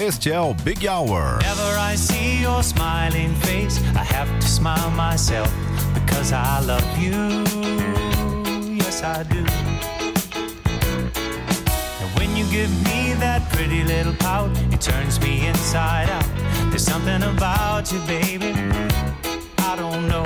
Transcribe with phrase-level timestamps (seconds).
[0.00, 1.38] Este é o Big Hour.
[1.38, 5.52] Whenever I see your smiling face, I have to smile myself
[5.92, 7.42] because I love you.
[8.76, 9.44] Yes, I do.
[12.00, 16.24] And when you give me that pretty little pout, it turns me inside out.
[16.70, 18.54] There's something about you, baby.
[19.58, 20.24] I don't know.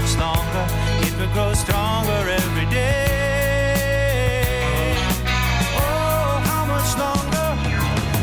[0.00, 0.66] Much longer
[1.06, 3.04] it will grow stronger every day.
[5.76, 7.48] Oh, how much longer?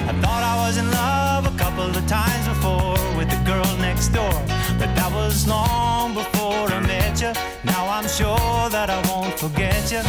[0.09, 4.09] I thought I was in love a couple of times before with the girl next
[4.09, 4.37] door,
[4.79, 7.33] but that was long before I met you.
[7.63, 10.01] Now I'm sure that I won't forget you,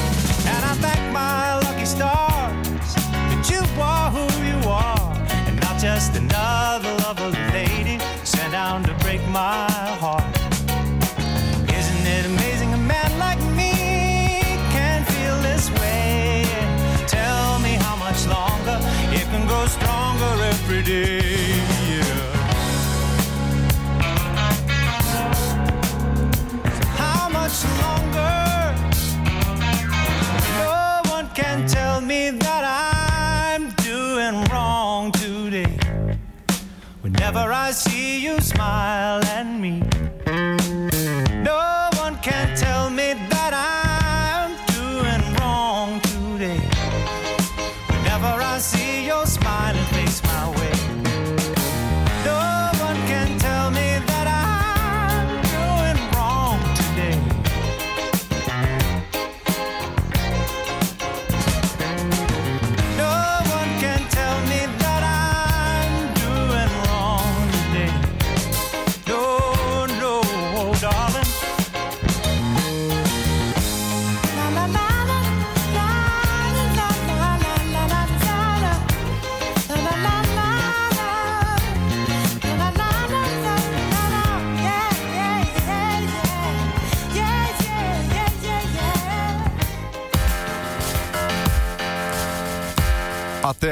[0.53, 2.91] and I thank my lucky stars
[3.31, 5.13] that you are who you are,
[5.47, 9.71] and not just another lovely lady sent down to break my
[10.03, 10.38] heart.
[20.71, 21.21] Every day.
[27.01, 28.75] How much longer?
[30.59, 35.79] No one can tell me that I'm doing wrong today.
[37.01, 39.23] Whenever I see you smile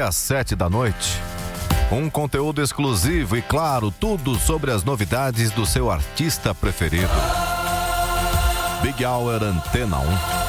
[0.07, 1.21] às sete da noite.
[1.91, 7.11] Um conteúdo exclusivo e, claro, tudo sobre as novidades do seu artista preferido.
[8.81, 10.46] Big Hour Antena 1.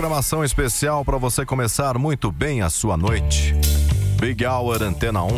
[0.00, 3.54] Programação especial para você começar muito bem a sua noite.
[4.18, 5.28] Big Hour Antena 1.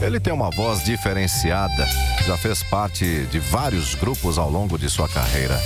[0.00, 1.86] Ele tem uma voz diferenciada,
[2.26, 5.60] já fez parte de vários grupos ao longo de sua carreira.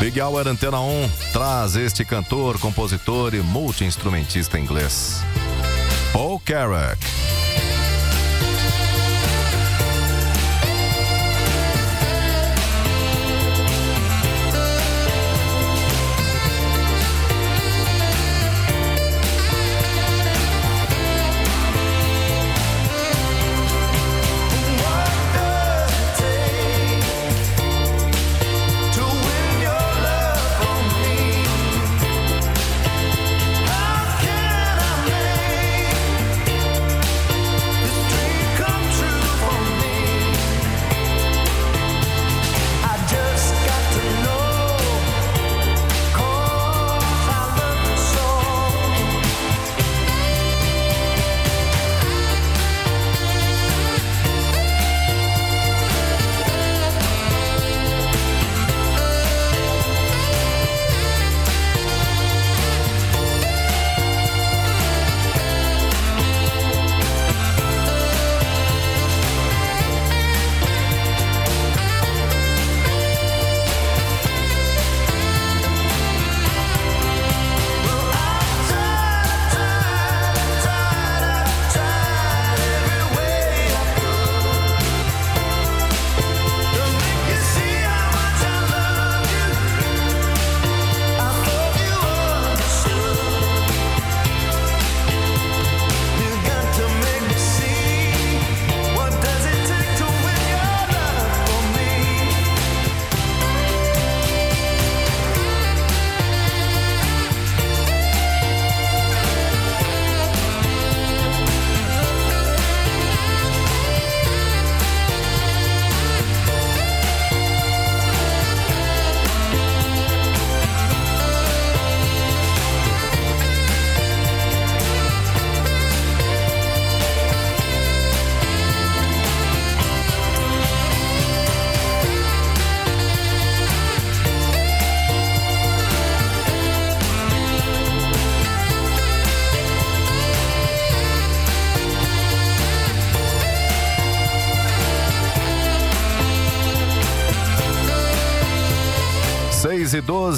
[0.00, 5.20] Big Hour Antena 1 traz este cantor, compositor e multi-instrumentista inglês.
[6.10, 7.31] Paul Carrack.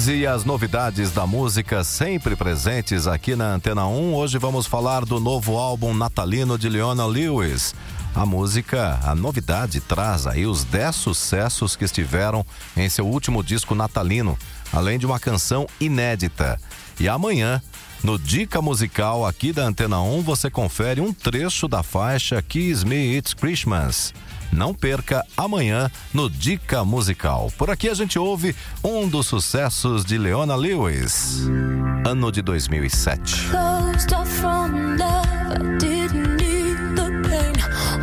[0.05, 4.13] 6 12 e as novidades da música sempre presentes aqui na Antena 1.
[4.13, 7.73] Hoje vamos falar do novo álbum natalino de Leona Lewis.
[8.13, 12.45] A música, a novidade, traz aí os 10 sucessos que estiveram
[12.77, 14.37] em seu último disco natalino,
[14.71, 16.59] além de uma canção inédita.
[16.99, 17.59] E amanhã,
[18.03, 23.17] no Dica Musical aqui da Antena 1, você confere um trecho da faixa Kiss Me
[23.17, 24.13] It's Christmas.
[24.51, 27.51] Não perca amanhã no Dica Musical.
[27.57, 31.41] Por aqui a gente ouve um dos sucessos de Leona Lewis,
[32.05, 33.51] ano de 2007.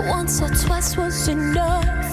[0.09, 2.12] Once or twice was enough,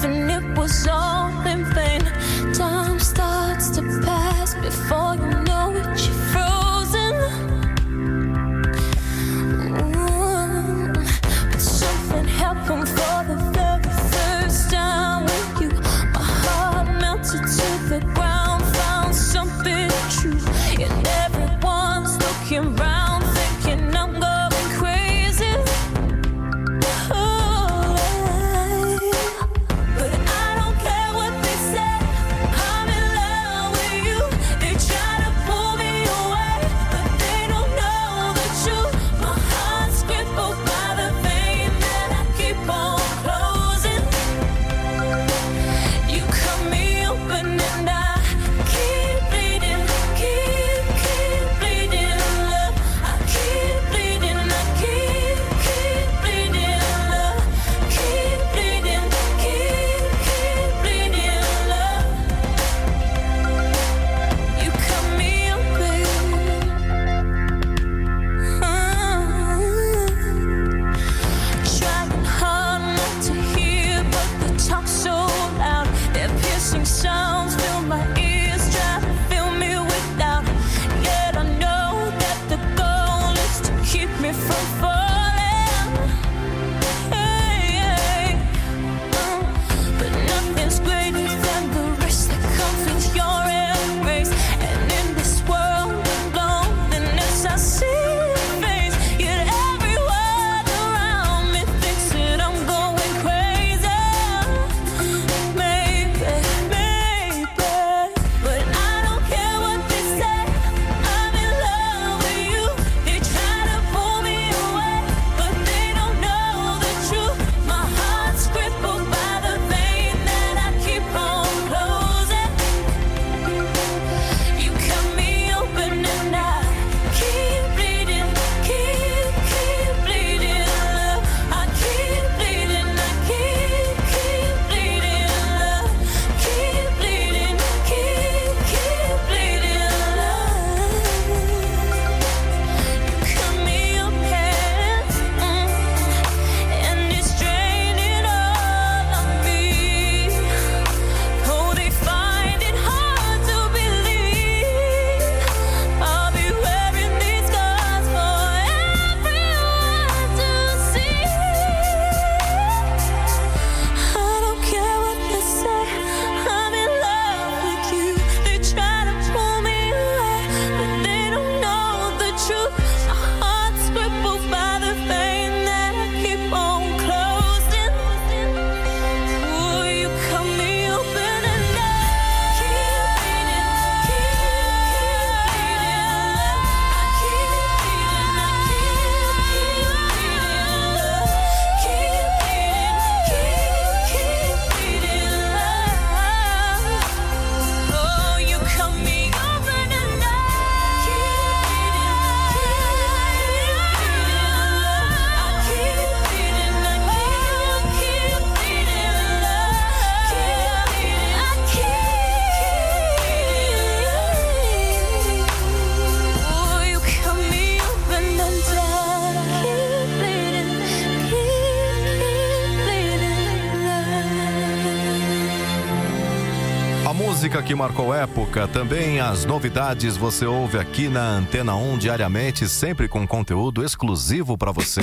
[228.19, 228.67] época.
[228.67, 234.71] Também as novidades você ouve aqui na Antena 1 diariamente, sempre com conteúdo exclusivo para
[234.71, 235.01] você.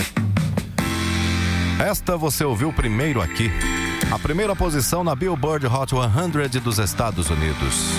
[1.80, 3.50] Esta você ouviu primeiro aqui.
[4.10, 7.90] A primeira posição na Billboard Hot 100 dos Estados Unidos.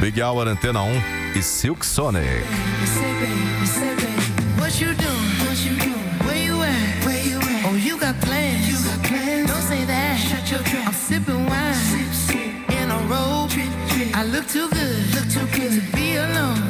[0.00, 1.02] Big Hour Antena 1
[1.36, 2.44] e Silk Sonic.
[10.92, 13.39] Sipping wine in a row
[14.20, 16.69] I look too good, look too good to be alone.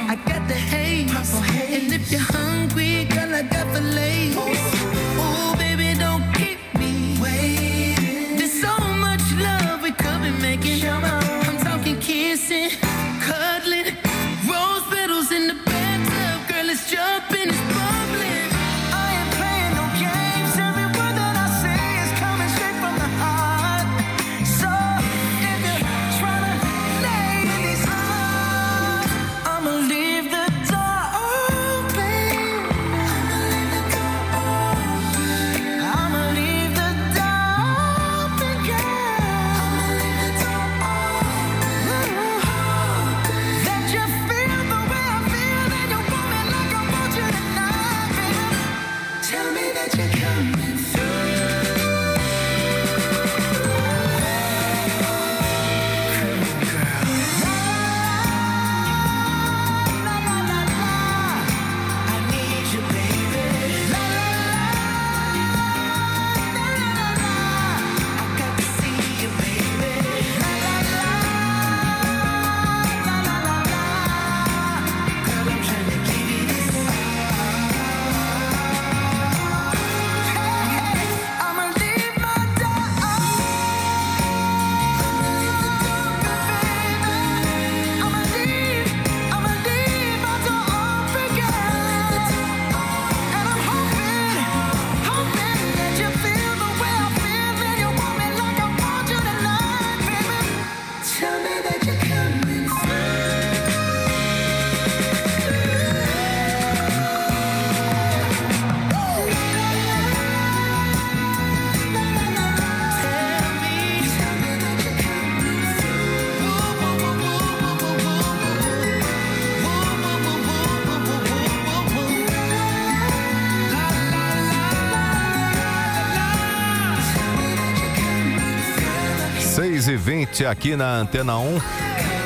[130.45, 131.59] aqui na Antena 1.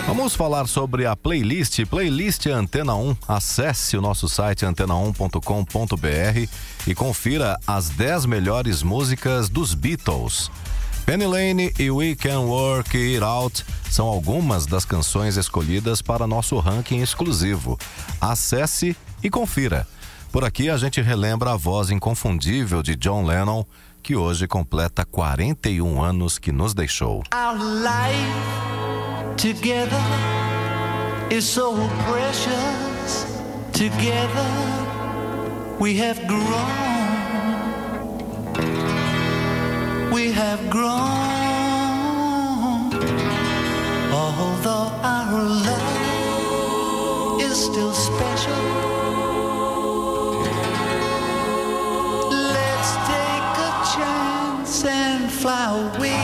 [0.07, 3.17] Vamos falar sobre a playlist, playlist Antena 1.
[3.27, 6.49] Acesse o nosso site antena1.com.br
[6.87, 10.51] e confira as 10 melhores músicas dos Beatles.
[11.05, 16.57] Penny Lane e We Can Work It Out são algumas das canções escolhidas para nosso
[16.59, 17.77] ranking exclusivo.
[18.21, 19.87] Acesse e confira.
[20.31, 23.65] Por aqui a gente relembra a voz inconfundível de John Lennon
[24.05, 27.23] que hoje completa 41 anos que nos deixou.
[27.33, 29.99] Our life together
[31.31, 31.73] is so
[32.05, 33.25] precious.
[33.73, 34.45] Together
[35.79, 36.43] we have grown.
[40.13, 40.93] We have grown.
[44.13, 49.04] Although our love is still special.
[54.87, 56.14] and fly away.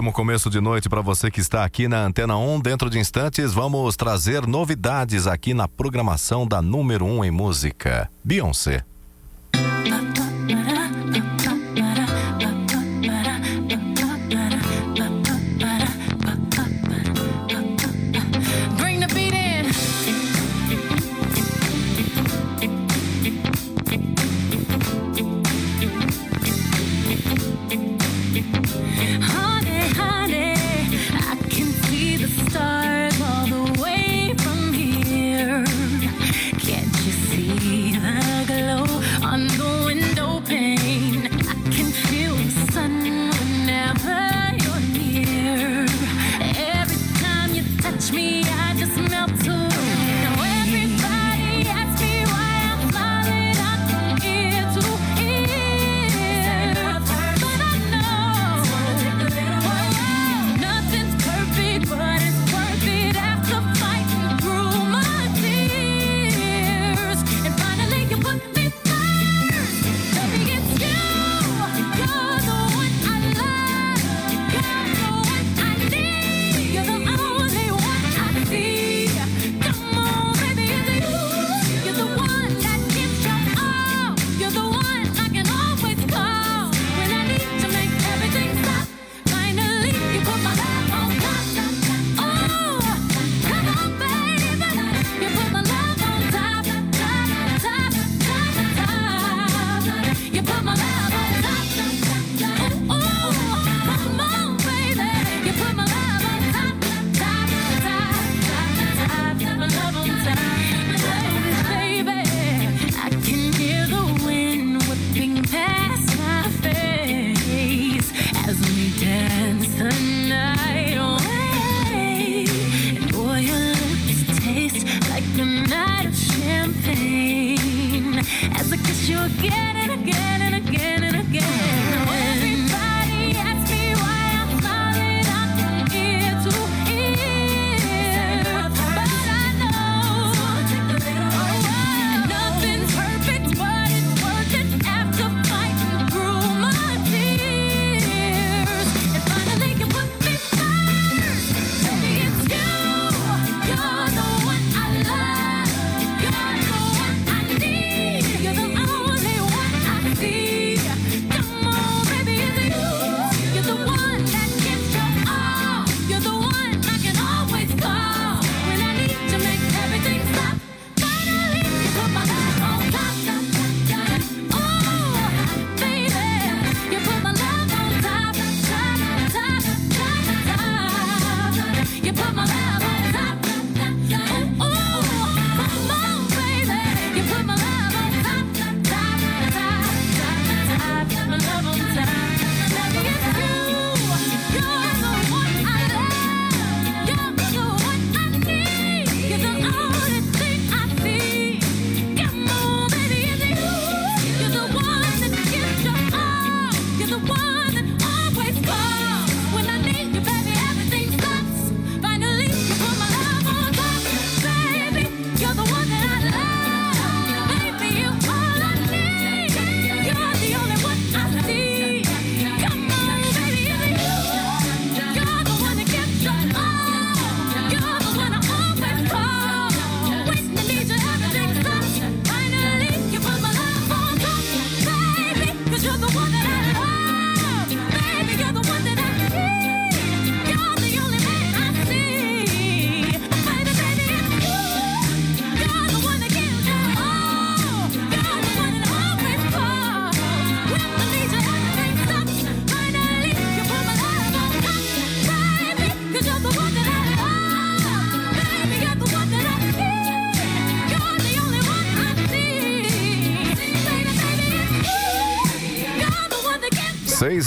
[0.00, 2.60] Ótimo começo de noite para você que está aqui na Antena 1.
[2.60, 8.82] Dentro de instantes, vamos trazer novidades aqui na programação da número 1 em música, Beyoncé.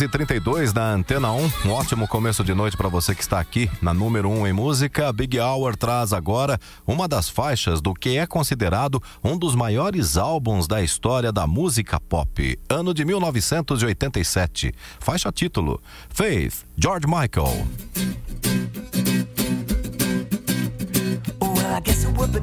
[0.01, 1.51] E 32 da Antena 1.
[1.65, 4.53] Um ótimo começo de noite para você que está aqui na número 1 um em
[4.53, 5.11] música.
[5.11, 10.67] Big Hour traz agora uma das faixas do que é considerado um dos maiores álbuns
[10.67, 14.73] da história da música pop, ano de 1987.
[14.99, 17.67] Faixa título: Faith, George Michael.
[21.41, 22.33] Well,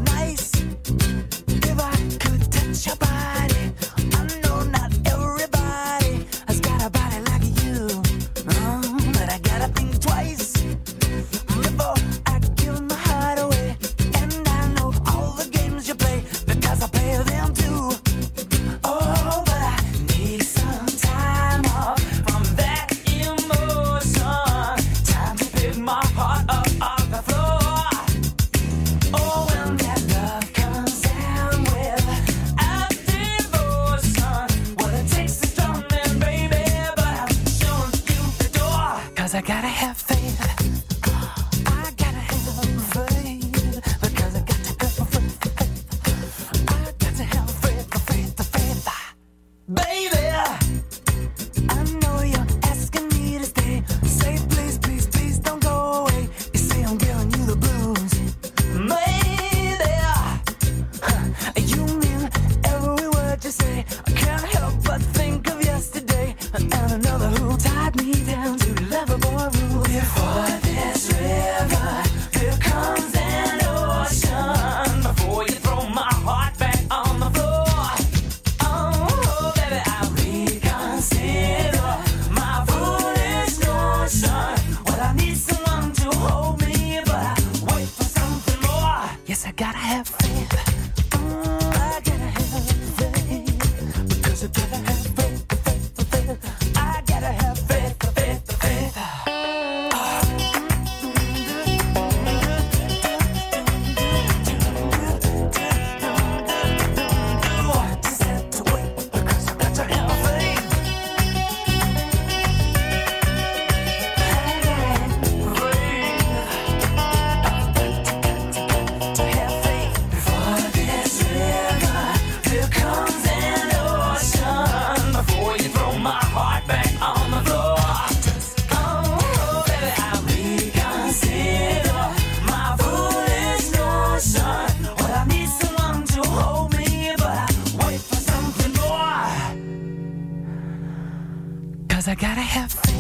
[142.11, 142.91] I gotta have faith.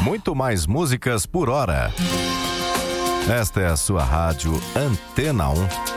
[0.00, 1.90] Muito mais músicas por hora.
[3.26, 5.93] Esta é a sua rádio Antena 1.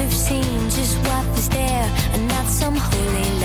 [0.00, 1.86] have seen just what is there.
[2.12, 3.39] And not some holy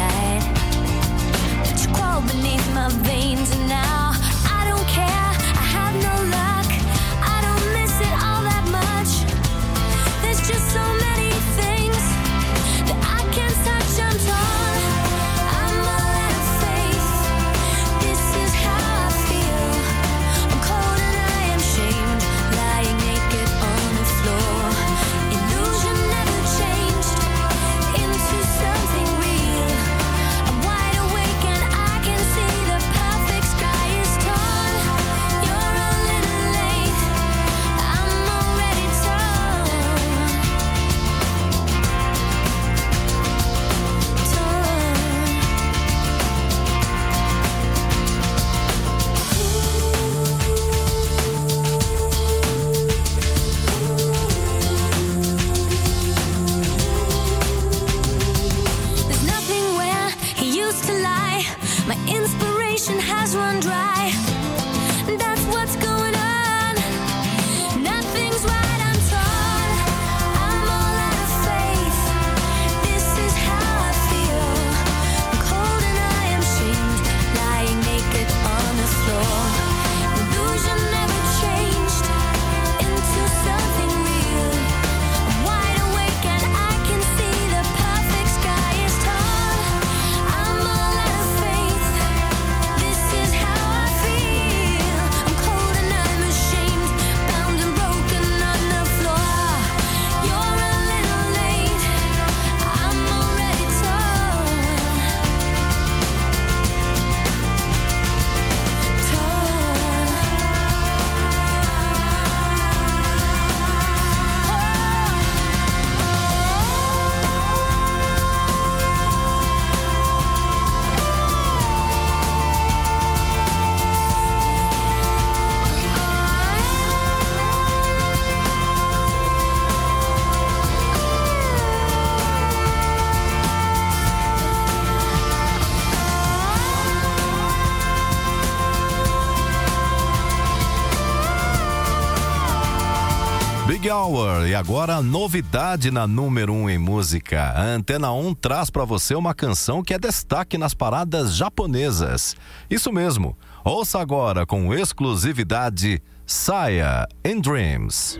[144.66, 147.40] agora novidade na número 1 um em música.
[147.52, 152.36] A Antena 1 traz para você uma canção que é destaque nas paradas japonesas.
[152.68, 153.38] Isso mesmo.
[153.64, 158.20] Ouça agora com exclusividade Saia and Dreams.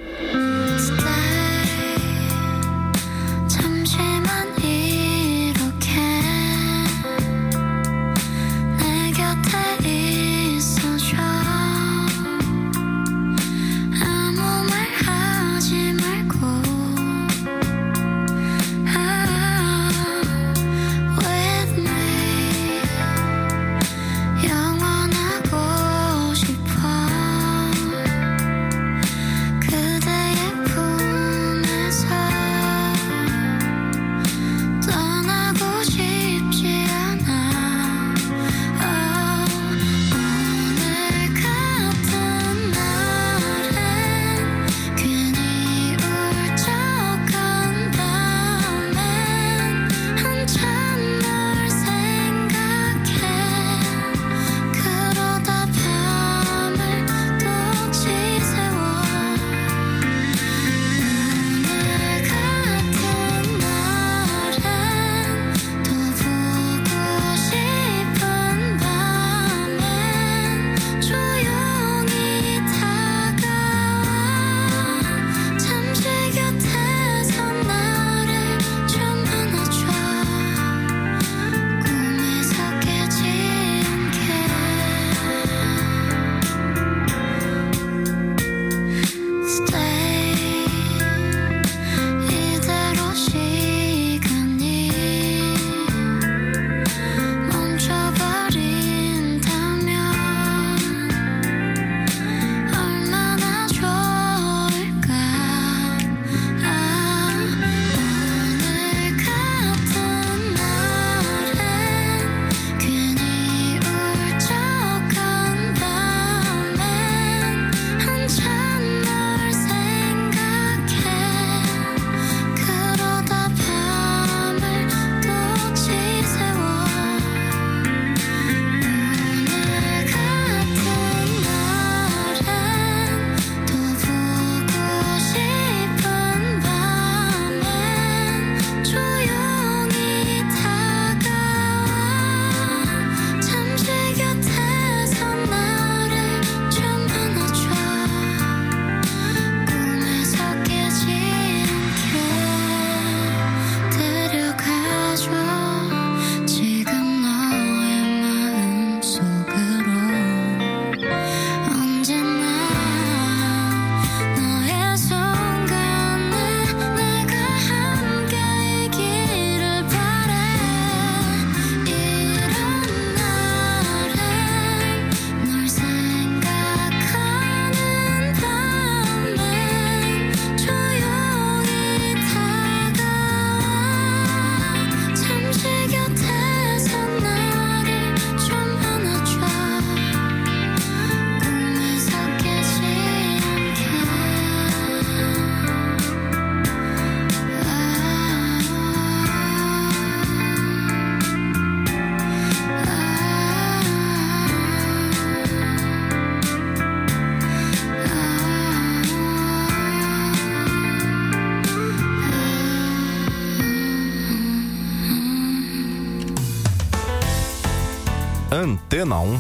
[218.66, 219.40] Antena 1,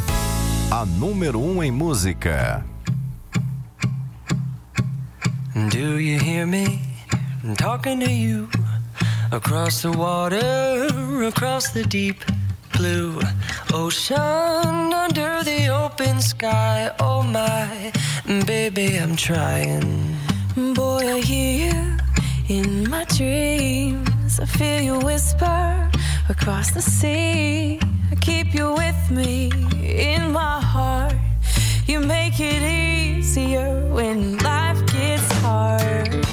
[0.69, 2.63] a número 1 em música.
[5.71, 6.79] Do you hear me
[7.43, 8.47] I'm talking to you
[9.31, 12.23] across the water, across the deep
[12.77, 13.19] blue
[13.73, 16.91] ocean, under the open sky?
[16.99, 17.91] Oh my
[18.45, 20.15] baby, I'm trying.
[20.75, 21.97] Boy, I hear you
[22.47, 24.39] in my dreams.
[24.39, 25.89] I feel you whisper
[26.29, 27.79] across the sea.
[28.55, 29.51] You're with me
[29.83, 31.13] in my heart.
[31.87, 36.25] You make it easier when life gets hard.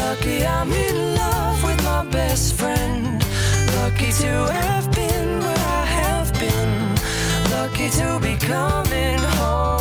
[0.00, 3.22] Lucky I'm in love with my best friend.
[3.76, 6.96] Lucky to have been where I have been.
[7.52, 9.79] Lucky to be coming home.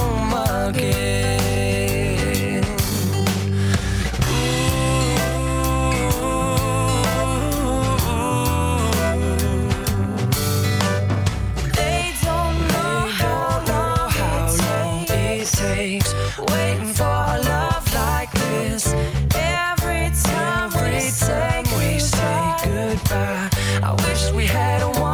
[24.80, 25.09] don't want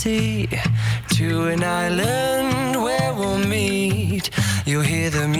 [0.00, 0.48] sea
[1.10, 4.30] to an island where we'll meet.
[4.64, 5.39] You'll hear the music.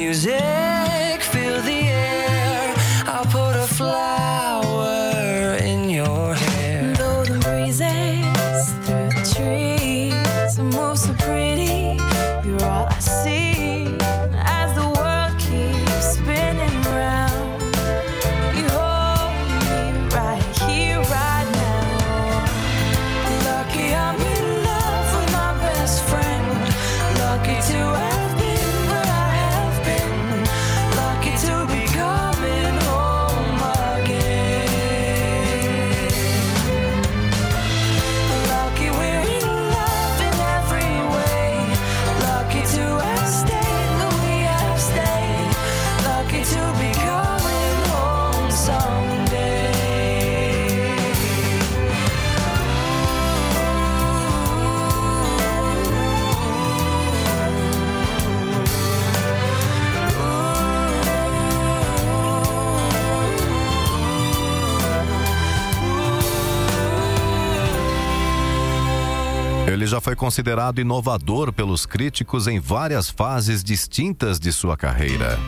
[69.70, 75.38] Ele já foi considerado inovador pelos críticos em várias fases distintas de sua carreira.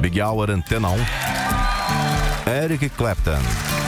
[0.00, 0.96] Big Hour Antena 1.
[2.64, 3.81] Eric Clapton.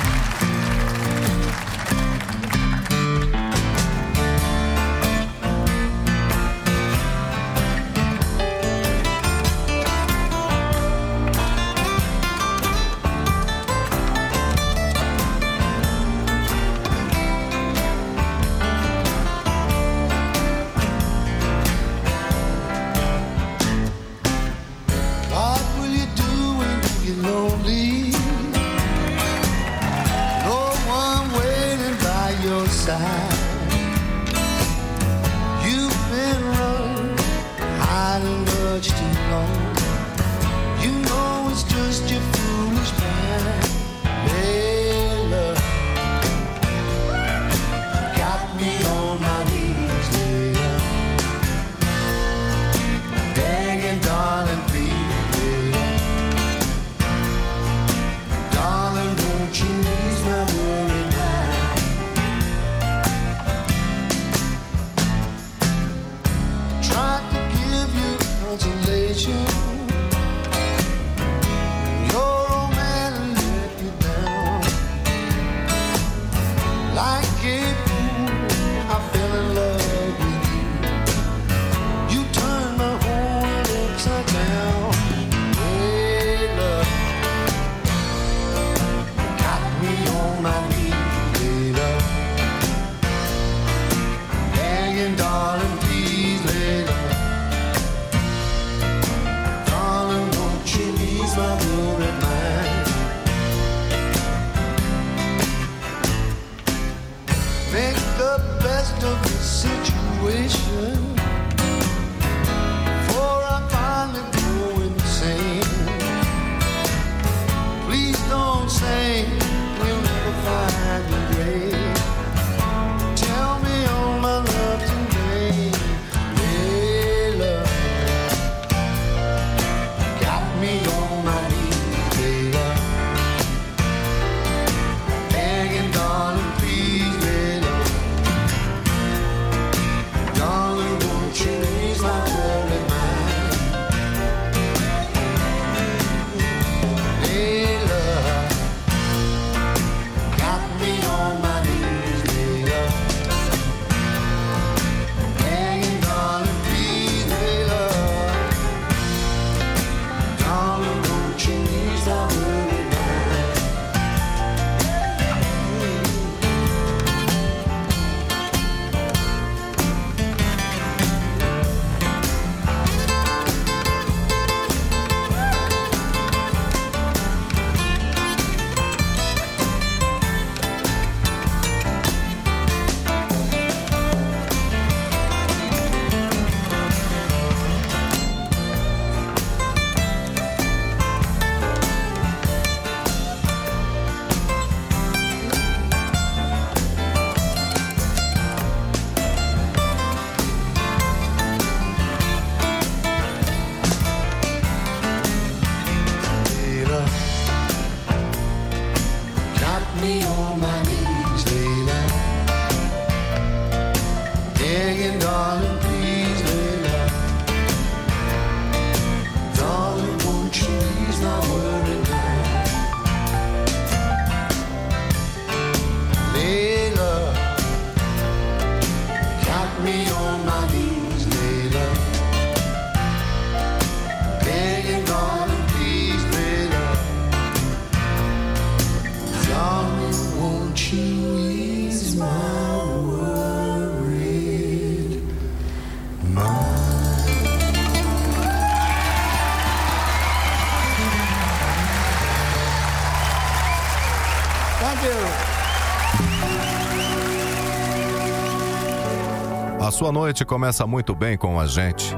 [259.94, 262.12] sua noite começa muito bem com a gente.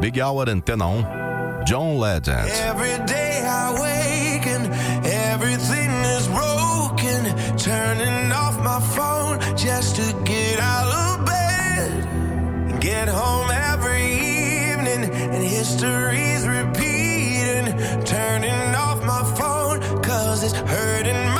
[0.00, 2.48] Big Hour Antena 1, John Legend.
[2.48, 4.66] Every day I wake and
[5.06, 7.22] everything is broken.
[7.56, 12.80] Turning off my phone just to get out of bed.
[12.80, 17.78] Get home every evening and history's repeating.
[18.04, 21.31] Turning off my phone cause it's hurting me.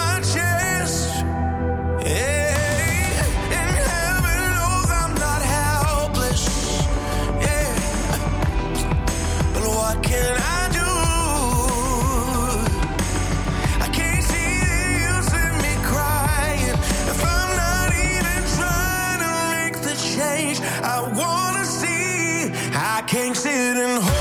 [23.12, 24.11] Can't sit and hold.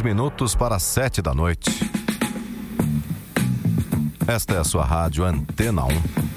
[0.00, 1.70] seis minutos para sete da noite.
[4.26, 6.29] Esta é a sua rádio Antena 1.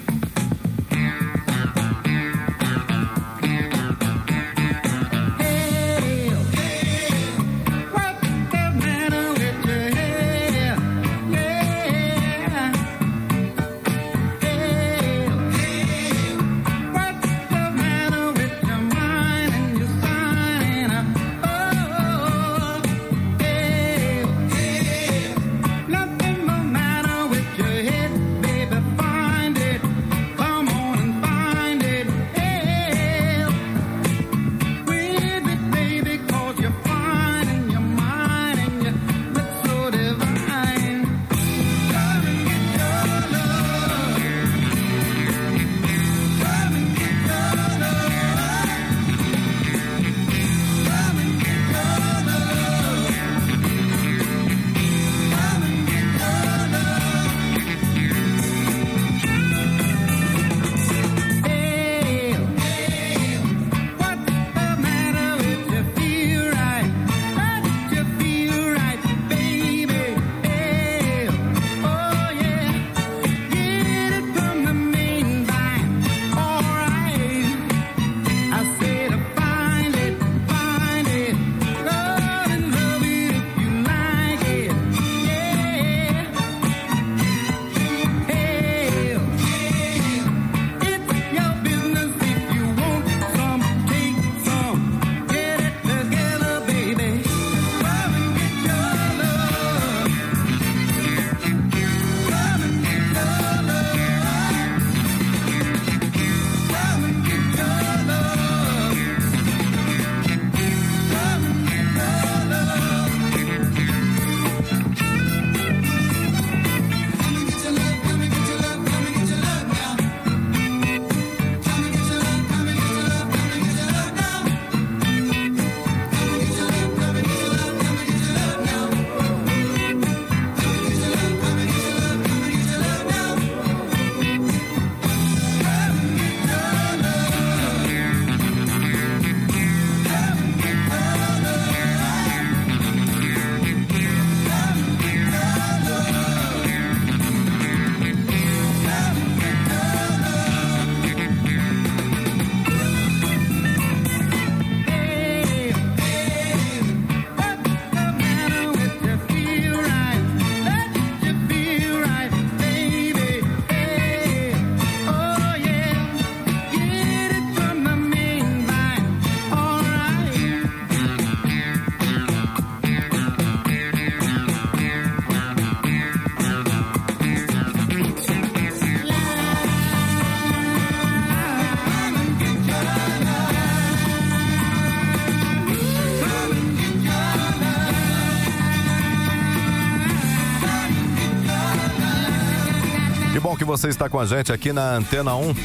[193.78, 195.55] você está com a gente aqui na Antena 1.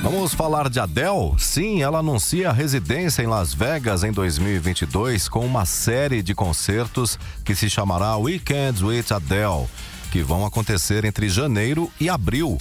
[0.00, 1.34] Vamos falar de Adele?
[1.38, 7.18] Sim, ela anuncia a residência em Las Vegas em 2022 com uma série de concertos
[7.44, 9.66] que se chamará Weekends with Adele,
[10.12, 12.58] que vão acontecer entre janeiro e abril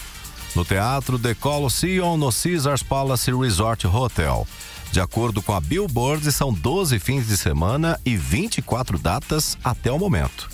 [0.55, 4.47] no Teatro The Coliseum no Caesars Palace Resort Hotel.
[4.91, 9.99] De acordo com a Billboard, são 12 fins de semana e 24 datas até o
[9.99, 10.49] momento.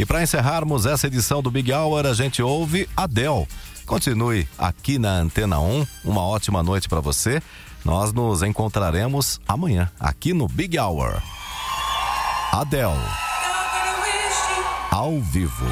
[0.00, 3.46] E para encerrarmos essa edição do Big Hour, a gente ouve Adele.
[3.84, 5.86] Continue aqui na Antena 1.
[6.06, 7.42] Uma ótima noite para você.
[7.84, 11.20] Nós nos encontraremos amanhã aqui no Big Hour.
[12.50, 12.98] Adele,
[14.90, 15.66] Ao vivo.